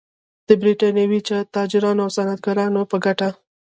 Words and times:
د 0.47 0.49
برېټانوي 0.61 1.19
تاجرانو 1.55 2.01
او 2.05 2.09
صنعتکارانو 2.17 2.81
په 2.91 2.97
ګټه 3.05 3.27
و. 3.33 3.35